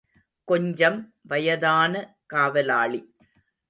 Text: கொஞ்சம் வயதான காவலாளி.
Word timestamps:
கொஞ்சம் 0.47 0.97
வயதான 1.21 1.93
காவலாளி. 2.25 3.01